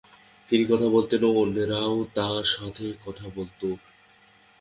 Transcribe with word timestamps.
তিনি 0.49 0.63
কথা 0.69 0.87
বলতেন 0.87 1.19
এবং 1.19 1.35
অন্যেরাও 1.37 1.95
তার 2.15 2.43
সাথে 2.45 2.85
কথা 3.05 3.25
বলতো। 3.35 3.67